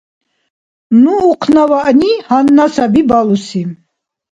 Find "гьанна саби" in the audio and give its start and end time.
2.27-3.01